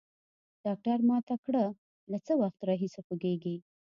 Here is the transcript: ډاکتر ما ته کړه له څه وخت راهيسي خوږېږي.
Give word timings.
ډاکتر 0.65 0.97
ما 1.09 1.17
ته 1.27 1.35
کړه 1.45 1.65
له 2.11 2.17
څه 2.25 2.33
وخت 2.41 2.59
راهيسي 2.69 3.01
خوږېږي. 3.05 3.55